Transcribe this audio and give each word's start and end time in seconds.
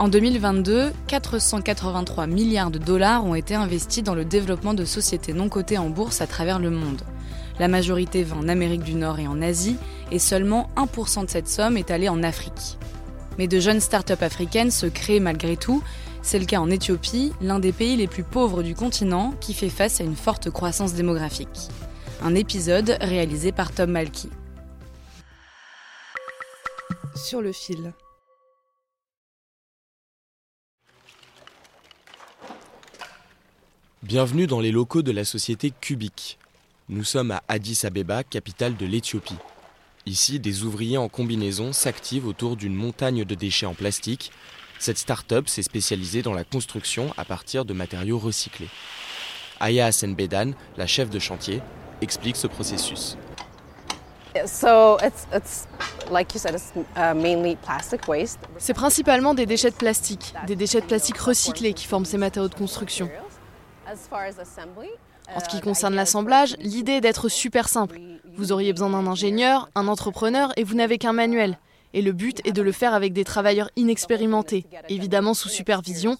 En 0.00 0.08
2022, 0.08 0.92
483 1.08 2.26
milliards 2.26 2.70
de 2.70 2.78
dollars 2.78 3.26
ont 3.26 3.34
été 3.34 3.54
investis 3.54 4.02
dans 4.02 4.14
le 4.14 4.24
développement 4.24 4.72
de 4.72 4.86
sociétés 4.86 5.34
non 5.34 5.50
cotées 5.50 5.76
en 5.76 5.90
bourse 5.90 6.22
à 6.22 6.26
travers 6.26 6.58
le 6.58 6.70
monde. 6.70 7.02
La 7.58 7.68
majorité 7.68 8.22
va 8.22 8.36
en 8.36 8.48
Amérique 8.48 8.82
du 8.82 8.94
Nord 8.94 9.18
et 9.18 9.26
en 9.26 9.42
Asie, 9.42 9.76
et 10.10 10.18
seulement 10.18 10.70
1% 10.76 11.26
de 11.26 11.30
cette 11.30 11.48
somme 11.48 11.76
est 11.76 11.90
allée 11.90 12.08
en 12.08 12.22
Afrique. 12.22 12.78
Mais 13.36 13.46
de 13.46 13.60
jeunes 13.60 13.80
start-up 13.80 14.22
africaines 14.22 14.70
se 14.70 14.86
créent 14.86 15.20
malgré 15.20 15.58
tout. 15.58 15.82
C'est 16.22 16.38
le 16.38 16.46
cas 16.46 16.60
en 16.60 16.70
Éthiopie, 16.70 17.34
l'un 17.42 17.58
des 17.58 17.72
pays 17.72 17.96
les 17.96 18.08
plus 18.08 18.24
pauvres 18.24 18.62
du 18.62 18.74
continent, 18.74 19.34
qui 19.38 19.52
fait 19.52 19.68
face 19.68 20.00
à 20.00 20.04
une 20.04 20.16
forte 20.16 20.48
croissance 20.48 20.94
démographique. 20.94 21.68
Un 22.22 22.34
épisode 22.34 22.96
réalisé 23.02 23.52
par 23.52 23.70
Tom 23.70 23.90
Malky. 23.90 24.30
Sur 27.14 27.42
le 27.42 27.52
fil. 27.52 27.92
Bienvenue 34.02 34.46
dans 34.46 34.60
les 34.60 34.72
locaux 34.72 35.02
de 35.02 35.12
la 35.12 35.26
société 35.26 35.74
Cubic. 35.78 36.38
Nous 36.88 37.04
sommes 37.04 37.32
à 37.32 37.42
Addis 37.48 37.80
Abeba, 37.84 38.24
capitale 38.24 38.74
de 38.74 38.86
l'Éthiopie. 38.86 39.36
Ici, 40.06 40.40
des 40.40 40.62
ouvriers 40.64 40.96
en 40.96 41.10
combinaison 41.10 41.74
s'activent 41.74 42.26
autour 42.26 42.56
d'une 42.56 42.74
montagne 42.74 43.26
de 43.26 43.34
déchets 43.34 43.66
en 43.66 43.74
plastique. 43.74 44.32
Cette 44.78 44.96
start-up 44.96 45.48
s'est 45.48 45.62
spécialisée 45.62 46.22
dans 46.22 46.32
la 46.32 46.44
construction 46.44 47.12
à 47.18 47.26
partir 47.26 47.66
de 47.66 47.74
matériaux 47.74 48.18
recyclés. 48.18 48.70
Aya 49.60 49.84
Hassan 49.84 50.14
Bedan, 50.14 50.52
la 50.78 50.86
chef 50.86 51.10
de 51.10 51.18
chantier, 51.18 51.60
explique 52.00 52.36
ce 52.36 52.46
processus. 52.46 53.18
Uh. 54.34 54.46
C'est 58.58 58.74
principalement 58.74 59.34
des 59.34 59.44
déchets 59.44 59.70
de 59.70 59.76
plastique, 59.76 60.32
des 60.46 60.56
déchets 60.56 60.80
de 60.80 60.86
plastique 60.86 61.18
recyclés 61.18 61.74
qui 61.74 61.86
forment 61.86 62.06
ces 62.06 62.16
matériaux 62.16 62.48
de 62.48 62.54
construction. 62.54 63.10
En 65.34 65.40
ce 65.40 65.48
qui 65.48 65.58
uh, 65.58 65.60
concerne 65.60 65.94
l'assemblage, 65.94 66.56
l'idée 66.58 66.92
est 66.92 67.00
d'être 67.00 67.28
super 67.28 67.68
simple. 67.68 67.98
Vous 68.36 68.52
auriez 68.52 68.72
besoin 68.72 68.90
d'un 68.90 69.06
ingénieur, 69.06 69.68
un 69.74 69.88
entrepreneur 69.88 70.52
et 70.56 70.64
vous 70.64 70.74
n'avez 70.74 70.98
qu'un 70.98 71.12
manuel. 71.12 71.58
Et 71.92 72.02
le 72.02 72.12
but 72.12 72.40
est 72.46 72.52
de 72.52 72.62
le 72.62 72.72
faire 72.72 72.94
avec 72.94 73.12
des 73.12 73.24
travailleurs 73.24 73.70
inexpérimentés, 73.76 74.66
évidemment 74.88 75.34
sous 75.34 75.48
supervision. 75.48 76.16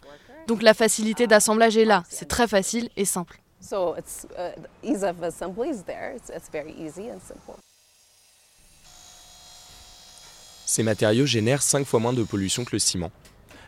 Donc 0.48 0.62
la 0.62 0.74
facilité 0.74 1.26
d'assemblage 1.26 1.76
est 1.76 1.84
là, 1.84 2.02
c'est 2.08 2.28
très 2.28 2.48
facile 2.48 2.88
et 2.96 3.04
simple. 3.04 3.40
So 3.60 3.94
it's 3.96 4.26
the 4.26 4.68
ease 4.82 5.04
of 5.04 5.22
assembly 5.22 5.68
is 5.68 5.84
there. 5.84 6.14
It's, 6.16 6.30
it's 6.30 6.50
very 6.50 6.72
easy 6.72 7.10
and 7.10 7.20
simple. 7.20 7.60
Ces 10.64 10.82
matériaux 10.82 11.26
génèrent 11.26 11.62
5 11.62 11.84
fois 11.84 12.00
moins 12.00 12.12
de 12.12 12.22
pollution 12.22 12.64
que 12.64 12.70
le 12.72 12.78
ciment. 12.78 13.10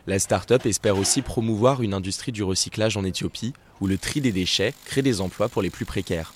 La 0.08 0.18
start-up 0.18 0.66
espère 0.66 0.98
aussi 0.98 1.22
promouvoir 1.22 1.80
une 1.80 1.94
industrie 1.94 2.32
du 2.32 2.42
recyclage 2.42 2.96
en 2.96 3.04
Éthiopie, 3.04 3.52
où 3.80 3.86
le 3.86 3.98
tri 3.98 4.20
des 4.20 4.32
déchets 4.32 4.74
crée 4.84 5.02
des 5.02 5.20
emplois 5.20 5.48
pour 5.48 5.62
les 5.62 5.70
plus 5.70 5.84
précaires. 5.84 6.34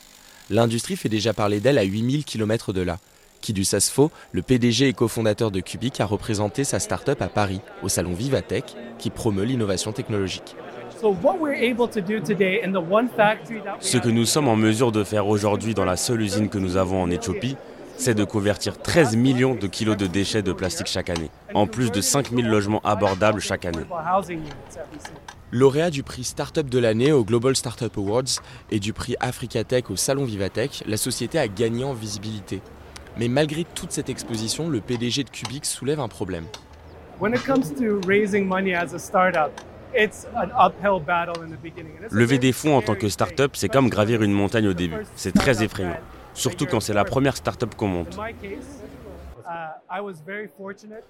L'industrie 0.50 0.94
fait 0.94 1.09
déjà 1.09 1.34
parler 1.34 1.59
d'elle 1.59 1.78
à 1.78 1.82
8000 1.82 2.25
km 2.25 2.72
de 2.72 2.82
là. 2.82 3.00
Kidu 3.41 3.65
Sasfo, 3.65 4.12
le 4.31 4.43
PDG 4.43 4.87
et 4.87 4.93
cofondateur 4.93 5.50
de 5.50 5.59
Cubic, 5.59 6.00
a 6.00 6.06
représenté 6.06 6.62
sa 6.62 6.78
start-up 6.78 7.21
à 7.21 7.28
Paris, 7.28 7.60
au 7.82 7.88
salon 7.88 8.15
Vivatech, 8.15 8.76
qui 9.00 9.10
promeut 9.10 9.44
l'innovation 9.44 9.91
technologique. 9.91 10.55
Ce 13.81 13.99
que 13.99 14.09
nous 14.09 14.26
sommes 14.26 14.49
en 14.49 14.56
mesure 14.56 14.93
de 14.93 15.03
faire 15.03 15.26
aujourd'hui 15.26 15.75
dans 15.75 15.84
la 15.84 15.97
seule 15.97 16.22
usine 16.22 16.49
que 16.49 16.59
nous 16.59 16.76
avons 16.76 17.03
en 17.03 17.10
Éthiopie, 17.10 17.56
c'est 17.96 18.14
de 18.14 18.24
convertir 18.24 18.78
13 18.78 19.16
millions 19.16 19.54
de 19.54 19.66
kilos 19.66 19.96
de 19.96 20.06
déchets 20.06 20.42
de 20.42 20.52
plastique 20.52 20.86
chaque 20.86 21.10
année, 21.10 21.30
en 21.54 21.66
plus 21.66 21.90
de 21.90 22.00
5000 22.00 22.46
logements 22.46 22.80
abordables 22.84 23.40
chaque 23.40 23.64
année. 23.64 23.84
Lauréat 25.52 25.90
du 25.90 26.02
prix 26.02 26.24
Startup 26.24 26.68
de 26.68 26.78
l'année 26.78 27.12
au 27.12 27.24
Global 27.24 27.54
Startup 27.56 27.96
Awards 27.96 28.42
et 28.70 28.80
du 28.80 28.92
prix 28.92 29.16
Africa 29.20 29.64
Tech 29.64 29.84
au 29.90 29.96
Salon 29.96 30.24
Vivatech, 30.24 30.82
la 30.86 30.96
société 30.96 31.38
a 31.38 31.48
gagné 31.48 31.84
en 31.84 31.94
visibilité. 31.94 32.60
Mais 33.18 33.28
malgré 33.28 33.64
toute 33.64 33.92
cette 33.92 34.10
exposition, 34.10 34.68
le 34.68 34.80
PDG 34.80 35.24
de 35.24 35.30
Cubic 35.30 35.64
soulève 35.64 36.00
un 36.00 36.08
problème. 36.08 36.44
Lever 42.10 42.38
des 42.38 42.52
fonds 42.52 42.76
en 42.76 42.82
tant 42.82 42.94
que 42.94 43.08
start-up, 43.08 43.52
c'est 43.54 43.68
comme 43.68 43.88
gravir 43.88 44.22
une 44.22 44.32
montagne 44.32 44.68
au 44.68 44.74
début. 44.74 44.98
C'est 45.14 45.32
très 45.32 45.62
effrayant, 45.62 45.96
surtout 46.36 46.66
quand 46.66 46.80
c'est 46.80 46.94
la 46.94 47.04
première 47.04 47.36
start-up 47.36 47.74
qu'on 47.74 47.88
monte. 47.88 48.16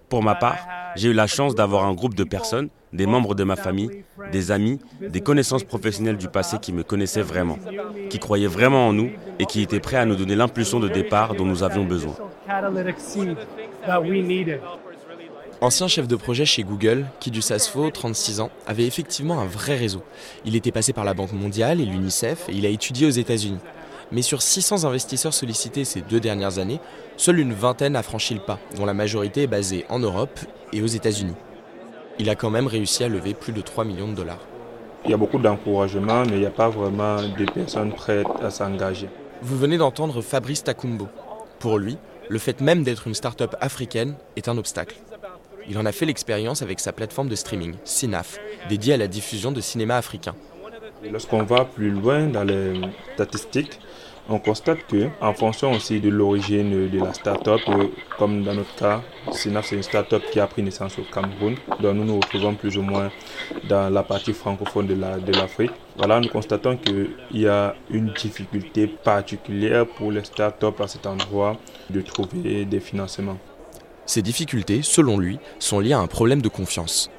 Pour 0.08 0.22
ma 0.22 0.34
part, 0.34 0.58
j'ai 0.94 1.08
eu 1.08 1.12
la 1.12 1.26
chance 1.26 1.54
d'avoir 1.54 1.84
un 1.84 1.94
groupe 1.94 2.14
de 2.14 2.24
personnes, 2.24 2.68
des 2.92 3.06
membres 3.06 3.34
de 3.34 3.44
ma 3.44 3.56
famille, 3.56 4.04
des 4.30 4.50
amis, 4.50 4.78
des 5.00 5.20
connaissances 5.20 5.64
professionnelles 5.64 6.16
du 6.16 6.28
passé 6.28 6.58
qui 6.60 6.72
me 6.72 6.82
connaissaient 6.82 7.22
vraiment, 7.22 7.58
qui 8.10 8.18
croyaient 8.18 8.46
vraiment 8.46 8.88
en 8.88 8.92
nous 8.92 9.10
et 9.38 9.46
qui 9.46 9.62
étaient 9.62 9.80
prêts 9.80 9.96
à 9.96 10.04
nous 10.04 10.16
donner 10.16 10.36
l'impulsion 10.36 10.80
de 10.80 10.88
départ 10.88 11.34
dont 11.34 11.44
nous 11.44 11.62
avions 11.62 11.84
besoin. 11.84 12.14
Ancien 15.62 15.88
chef 15.88 16.06
de 16.06 16.16
projet 16.16 16.44
chez 16.44 16.62
Google, 16.64 17.06
Kidu 17.18 17.40
Sasfo, 17.40 17.90
36 17.90 18.40
ans, 18.40 18.50
avait 18.66 18.86
effectivement 18.86 19.40
un 19.40 19.46
vrai 19.46 19.74
réseau. 19.74 20.02
Il 20.44 20.54
était 20.54 20.70
passé 20.70 20.92
par 20.92 21.04
la 21.04 21.14
Banque 21.14 21.32
mondiale 21.32 21.80
et 21.80 21.86
l'UNICEF 21.86 22.50
et 22.50 22.52
il 22.52 22.66
a 22.66 22.68
étudié 22.68 23.06
aux 23.06 23.10
États-Unis. 23.10 23.58
Mais 24.12 24.22
sur 24.22 24.42
600 24.42 24.84
investisseurs 24.84 25.34
sollicités 25.34 25.84
ces 25.84 26.00
deux 26.00 26.20
dernières 26.20 26.58
années, 26.58 26.80
seule 27.16 27.40
une 27.40 27.52
vingtaine 27.52 27.96
a 27.96 28.02
franchi 28.02 28.34
le 28.34 28.40
pas, 28.40 28.58
dont 28.76 28.86
la 28.86 28.94
majorité 28.94 29.42
est 29.42 29.48
basée 29.48 29.84
en 29.88 29.98
Europe 29.98 30.38
et 30.72 30.82
aux 30.82 30.86
États-Unis. 30.86 31.34
Il 32.18 32.30
a 32.30 32.34
quand 32.34 32.50
même 32.50 32.66
réussi 32.66 33.04
à 33.04 33.08
lever 33.08 33.34
plus 33.34 33.52
de 33.52 33.60
3 33.60 33.84
millions 33.84 34.08
de 34.08 34.14
dollars. 34.14 34.40
Il 35.04 35.10
y 35.10 35.14
a 35.14 35.16
beaucoup 35.16 35.38
d'encouragement, 35.38 36.24
mais 36.24 36.32
il 36.32 36.40
n'y 36.40 36.46
a 36.46 36.50
pas 36.50 36.68
vraiment 36.68 37.16
de 37.22 37.44
personnes 37.50 37.92
prêtes 37.92 38.26
à 38.42 38.50
s'engager. 38.50 39.08
Vous 39.42 39.58
venez 39.58 39.76
d'entendre 39.76 40.22
Fabrice 40.22 40.64
Takumbo. 40.64 41.08
Pour 41.58 41.78
lui, 41.78 41.98
le 42.28 42.38
fait 42.38 42.60
même 42.60 42.82
d'être 42.82 43.06
une 43.06 43.14
start-up 43.14 43.54
africaine 43.60 44.14
est 44.36 44.48
un 44.48 44.56
obstacle. 44.56 44.96
Il 45.68 45.78
en 45.78 45.86
a 45.86 45.92
fait 45.92 46.06
l'expérience 46.06 46.62
avec 46.62 46.80
sa 46.80 46.92
plateforme 46.92 47.28
de 47.28 47.34
streaming, 47.34 47.74
Sinaf, 47.84 48.38
dédiée 48.68 48.94
à 48.94 48.96
la 48.96 49.08
diffusion 49.08 49.52
de 49.52 49.60
cinéma 49.60 49.96
africain. 49.96 50.34
Lorsqu'on 51.10 51.42
va 51.42 51.64
plus 51.64 51.90
loin 51.90 52.26
dans 52.26 52.44
les 52.44 52.80
statistiques, 53.14 53.78
on 54.28 54.38
constate 54.40 54.86
que, 54.88 55.08
en 55.20 55.32
fonction 55.34 55.72
aussi 55.72 56.00
de 56.00 56.08
l'origine 56.08 56.88
de 56.90 56.98
la 56.98 57.12
start-up, 57.12 57.60
euh, 57.68 57.86
comme 58.18 58.42
dans 58.42 58.54
notre 58.54 58.74
cas, 58.74 59.02
Sinaf 59.30 59.66
c'est 59.66 59.76
une 59.76 59.82
start-up 59.84 60.22
qui 60.32 60.40
a 60.40 60.46
pris 60.46 60.62
naissance 60.62 60.98
au 60.98 61.02
Cameroun, 61.02 61.54
dont 61.80 61.94
nous 61.94 62.04
nous 62.04 62.16
retrouvons 62.16 62.54
plus 62.54 62.76
ou 62.76 62.82
moins 62.82 63.10
dans 63.68 63.88
la 63.88 64.02
partie 64.02 64.32
francophone 64.32 64.86
de 64.88 64.94
la- 64.94 65.18
de 65.18 65.32
l'Afrique. 65.32 65.70
voilà, 65.96 66.20
nous 66.20 66.28
constatons 66.28 66.76
qu'il 66.76 67.08
y 67.32 67.46
a 67.46 67.74
une 67.90 68.12
difficulté 68.12 68.86
particulière 68.86 69.86
pour 69.86 70.10
les 70.12 70.24
start-up 70.24 70.80
à 70.80 70.88
cet 70.88 71.06
endroit 71.06 71.56
de 71.88 72.00
trouver 72.02 72.64
des 72.64 72.80
financements. 72.80 73.38
Ces 74.04 74.22
difficultés, 74.22 74.80
selon 74.82 75.18
lui, 75.18 75.38
sont 75.58 75.80
liées 75.80 75.94
à 75.94 75.98
un 76.00 76.06
problème 76.06 76.42
de 76.42 76.48
confiance. 76.48 77.10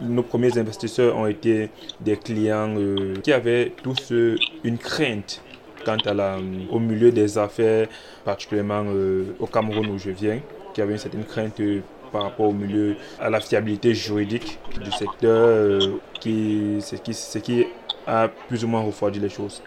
Nos 0.00 0.22
premiers 0.22 0.56
investisseurs 0.58 1.16
ont 1.16 1.26
été 1.26 1.70
des 2.00 2.16
clients 2.16 2.74
euh, 2.76 3.14
qui 3.22 3.32
avaient 3.32 3.72
tous 3.82 4.12
euh, 4.12 4.36
une 4.64 4.78
crainte 4.78 5.42
quant 5.84 5.96
à 6.04 6.14
la, 6.14 6.38
au 6.70 6.78
milieu 6.78 7.10
des 7.10 7.38
affaires, 7.38 7.88
particulièrement 8.24 8.84
euh, 8.86 9.34
au 9.38 9.46
Cameroun 9.46 9.86
où 9.88 9.98
je 9.98 10.10
viens, 10.10 10.40
qui 10.74 10.80
avaient 10.80 10.92
une 10.92 10.98
certaine 10.98 11.24
crainte 11.24 11.60
euh, 11.60 11.80
par 12.12 12.24
rapport 12.24 12.48
au 12.48 12.52
milieu, 12.52 12.96
à 13.20 13.30
la 13.30 13.40
fiabilité 13.40 13.94
juridique 13.94 14.58
du 14.82 14.92
secteur, 14.92 15.48
euh, 15.48 15.80
qui, 16.20 16.76
ce, 16.80 16.96
qui, 16.96 17.14
ce 17.14 17.38
qui 17.38 17.66
a 18.06 18.28
plus 18.28 18.64
ou 18.64 18.68
moins 18.68 18.82
refroidi 18.82 19.18
les 19.18 19.28
choses. 19.28 19.62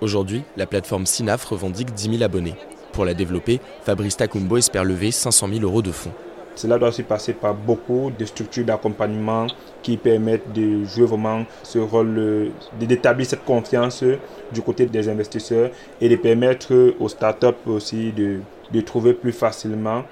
Aujourd'hui, 0.00 0.42
la 0.56 0.66
plateforme 0.66 1.06
Sinaf 1.06 1.44
revendique 1.44 1.92
10 1.94 2.10
000 2.18 2.22
abonnés. 2.22 2.54
Pour 2.92 3.04
la 3.04 3.14
développer, 3.14 3.60
Fabrice 3.82 4.16
Takumbo 4.16 4.56
espère 4.56 4.84
lever 4.84 5.10
500 5.10 5.48
000 5.48 5.60
euros 5.62 5.82
de 5.82 5.90
fonds. 5.90 6.12
Cela 6.54 6.78
doit 6.78 6.88
aussi 6.88 7.02
passer 7.02 7.32
par 7.32 7.54
beaucoup 7.54 8.12
de 8.16 8.24
structures 8.24 8.64
d'accompagnement 8.64 9.46
qui 9.82 9.96
permettent 9.96 10.52
de 10.52 10.84
jouer 10.84 11.06
vraiment 11.06 11.44
ce 11.62 11.78
rôle, 11.78 12.50
d'établir 12.78 13.26
cette 13.26 13.44
confiance 13.44 14.04
du 14.52 14.62
côté 14.62 14.86
des 14.86 15.08
investisseurs 15.08 15.70
et 16.00 16.08
de 16.08 16.16
permettre 16.16 16.94
aux 17.00 17.08
startups 17.08 17.46
aussi 17.66 18.12
de, 18.12 18.40
trouver 18.82 19.14
plus 19.14 19.32
facilement 19.32 20.04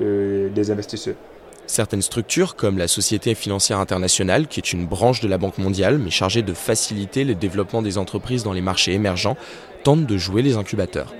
euh, 0.00 0.48
des 0.50 0.70
investisseurs. 0.70 1.14
Certaines 1.66 2.02
structures, 2.02 2.56
comme 2.56 2.78
la 2.78 2.88
Société 2.88 3.34
financière 3.34 3.78
internationale, 3.78 4.46
qui 4.46 4.58
est 4.58 4.72
une 4.72 4.86
branche 4.86 5.20
de 5.20 5.28
la 5.28 5.36
Banque 5.36 5.58
mondiale, 5.58 5.98
mais 5.98 6.10
chargée 6.10 6.42
de 6.42 6.54
faciliter 6.54 7.24
le 7.24 7.34
développement 7.34 7.82
des 7.82 7.98
entreprises 7.98 8.42
dans 8.42 8.54
les 8.54 8.62
marchés 8.62 8.94
émergents, 8.94 9.36
tentent 9.84 10.06
de 10.06 10.16
jouer 10.16 10.40
les 10.40 10.56
incubateurs. 10.56 11.12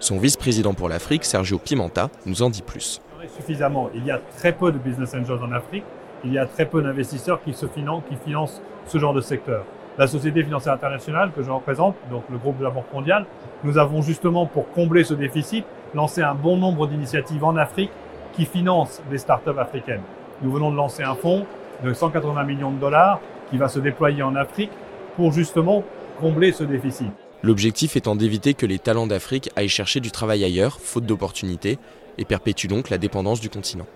Son 0.00 0.18
vice-président 0.18 0.72
pour 0.72 0.88
l'Afrique, 0.88 1.24
Sergio 1.24 1.58
Pimenta, 1.58 2.10
nous 2.24 2.42
en 2.42 2.48
dit 2.48 2.62
plus. 2.62 3.00
Suffisamment. 3.36 3.90
Il 3.94 4.04
y 4.04 4.10
a 4.10 4.20
très 4.36 4.52
peu 4.52 4.70
de 4.70 4.78
business 4.78 5.14
angels 5.14 5.42
en 5.42 5.52
Afrique. 5.52 5.84
Il 6.24 6.32
y 6.32 6.38
a 6.38 6.46
très 6.46 6.66
peu 6.66 6.82
d'investisseurs 6.82 7.42
qui, 7.42 7.52
se 7.54 7.66
financent, 7.66 8.02
qui 8.08 8.16
financent 8.16 8.60
ce 8.86 8.98
genre 8.98 9.14
de 9.14 9.20
secteur. 9.20 9.64
La 9.98 10.06
Société 10.06 10.42
financière 10.42 10.74
internationale 10.74 11.30
que 11.34 11.42
je 11.42 11.50
représente, 11.50 11.96
donc 12.10 12.24
le 12.30 12.36
groupe 12.36 12.58
de 12.58 12.64
la 12.64 12.70
Banque 12.70 12.92
mondiale, 12.92 13.24
nous 13.64 13.78
avons 13.78 14.02
justement 14.02 14.46
pour 14.46 14.70
combler 14.72 15.04
ce 15.04 15.14
déficit 15.14 15.64
lancé 15.94 16.22
un 16.22 16.34
bon 16.34 16.56
nombre 16.56 16.86
d'initiatives 16.86 17.42
en 17.44 17.56
Afrique 17.56 17.90
qui 18.34 18.44
financent 18.44 19.00
des 19.10 19.18
startups 19.18 19.58
africaines. 19.58 20.02
Nous 20.42 20.52
venons 20.52 20.70
de 20.70 20.76
lancer 20.76 21.02
un 21.02 21.14
fonds 21.14 21.46
de 21.82 21.92
180 21.92 22.44
millions 22.44 22.70
de 22.70 22.78
dollars 22.78 23.20
qui 23.50 23.56
va 23.56 23.68
se 23.68 23.78
déployer 23.78 24.22
en 24.22 24.36
Afrique 24.36 24.70
pour 25.16 25.32
justement 25.32 25.82
combler 26.20 26.52
ce 26.52 26.64
déficit. 26.64 27.10
L'objectif 27.42 27.96
étant 27.96 28.16
d'éviter 28.16 28.54
que 28.54 28.66
les 28.66 28.78
talents 28.78 29.06
d'Afrique 29.06 29.50
aillent 29.56 29.68
chercher 29.68 30.00
du 30.00 30.10
travail 30.10 30.44
ailleurs, 30.44 30.78
faute 30.80 31.06
d'opportunités, 31.06 31.78
et 32.18 32.24
perpétue 32.24 32.66
donc 32.66 32.90
la 32.90 32.98
dépendance 32.98 33.40
du 33.40 33.50
continent. 33.50 33.86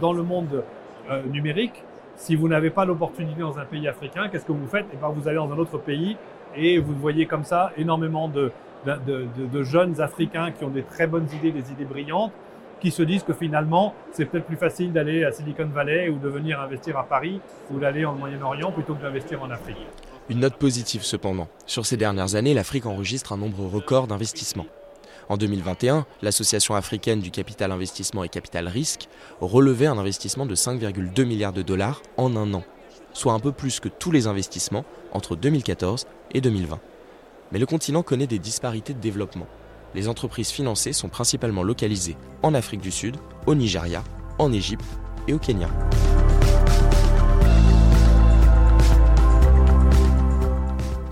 Dans, 0.00 0.12
le 0.12 0.22
monde 0.22 0.62
euh, 1.10 1.22
numérique, 1.24 1.82
si 2.16 2.36
vous 2.36 2.48
n'avez 2.48 2.70
pas 2.70 2.84
l'opportunité 2.84 3.40
dans 3.40 3.58
un 3.58 3.64
pays 3.64 3.88
africain, 3.88 4.28
qu'est-ce 4.28 4.44
que 4.44 4.52
vous 4.52 4.66
faites? 4.66 4.86
Eh 4.92 4.96
bien, 4.96 5.08
Vous 5.08 5.26
allez 5.28 5.36
dans 5.36 5.50
un 5.50 5.58
autre 5.58 5.78
pays 5.78 6.16
et 6.54 6.78
vous 6.78 6.94
voyez 6.94 7.26
comme 7.26 7.44
ça 7.44 7.72
énormément 7.78 8.28
de, 8.28 8.52
de 8.84 9.62
jeunes 9.62 10.00
Africains 10.00 10.50
qui 10.50 10.64
ont 10.64 10.70
des 10.70 10.82
très 10.82 11.06
bonnes 11.06 11.28
idées, 11.32 11.50
des 11.50 11.70
idées 11.72 11.86
brillantes, 11.86 12.32
qui 12.82 12.90
se 12.90 13.02
disent 13.02 13.22
que 13.22 13.32
finalement, 13.32 13.94
c'est 14.10 14.24
peut-être 14.24 14.44
plus 14.44 14.56
facile 14.56 14.92
d'aller 14.92 15.24
à 15.24 15.30
Silicon 15.30 15.66
Valley 15.66 16.08
ou 16.08 16.18
de 16.18 16.28
venir 16.28 16.60
investir 16.60 16.98
à 16.98 17.04
Paris 17.04 17.40
ou 17.70 17.78
d'aller 17.78 18.04
en 18.04 18.14
Moyen-Orient 18.14 18.72
plutôt 18.72 18.94
que 18.94 19.02
d'investir 19.02 19.40
en 19.40 19.50
Afrique. 19.50 19.76
Une 20.28 20.40
note 20.40 20.56
positive 20.56 21.02
cependant. 21.02 21.46
Sur 21.64 21.86
ces 21.86 21.96
dernières 21.96 22.34
années, 22.34 22.54
l'Afrique 22.54 22.86
enregistre 22.86 23.32
un 23.32 23.36
nombre 23.36 23.64
record 23.66 24.08
d'investissements. 24.08 24.66
En 25.32 25.38
2021, 25.38 26.04
l'Association 26.20 26.74
africaine 26.74 27.20
du 27.20 27.30
capital 27.30 27.72
investissement 27.72 28.22
et 28.22 28.28
capital 28.28 28.68
risque 28.68 29.08
relevait 29.40 29.86
un 29.86 29.96
investissement 29.96 30.44
de 30.44 30.54
5,2 30.54 31.24
milliards 31.24 31.54
de 31.54 31.62
dollars 31.62 32.02
en 32.18 32.36
un 32.36 32.52
an, 32.52 32.62
soit 33.14 33.32
un 33.32 33.40
peu 33.40 33.50
plus 33.50 33.80
que 33.80 33.88
tous 33.88 34.10
les 34.10 34.26
investissements 34.26 34.84
entre 35.10 35.34
2014 35.34 36.06
et 36.32 36.42
2020. 36.42 36.78
Mais 37.50 37.58
le 37.58 37.64
continent 37.64 38.02
connaît 38.02 38.26
des 38.26 38.38
disparités 38.38 38.92
de 38.92 39.00
développement 39.00 39.46
les 39.94 40.08
entreprises 40.08 40.50
financées 40.50 40.92
sont 40.92 41.08
principalement 41.08 41.62
localisées 41.62 42.16
en 42.42 42.54
Afrique 42.54 42.80
du 42.80 42.90
Sud, 42.90 43.16
au 43.46 43.54
Nigeria, 43.54 44.02
en 44.38 44.52
Égypte 44.52 44.84
et 45.28 45.34
au 45.34 45.38
Kenya. 45.38 45.68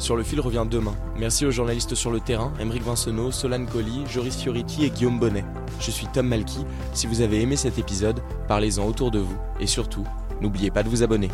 Sur 0.00 0.17
le 0.17 0.23
fil 0.23 0.41
revient 0.41 0.64
demain. 0.69 0.94
Merci 1.19 1.44
aux 1.44 1.50
journalistes 1.50 1.94
sur 1.94 2.11
le 2.11 2.20
terrain, 2.20 2.55
Émeric 2.58 2.82
Vincenot, 2.82 3.32
Solane 3.32 3.67
Colli, 3.67 4.02
Joris 4.08 4.35
Fioriti 4.35 4.87
et 4.87 4.91
Guillaume 4.91 5.20
Bonnet. 5.20 5.44
Je 5.79 5.91
suis 5.91 6.06
Tom 6.06 6.26
Malky. 6.26 6.64
Si 6.94 7.06
vous 7.06 7.20
avez 7.20 7.43
aimé 7.43 7.55
cet 7.55 7.79
épisode, 7.79 8.19
parlez-en 8.49 8.87
autour 8.87 9.11
de 9.11 9.19
vous 9.19 9.37
et 9.61 9.67
surtout, 9.67 10.06
n'oubliez 10.41 10.70
pas 10.70 10.82
de 10.82 10.88
vous 10.88 11.02
abonner. 11.02 11.29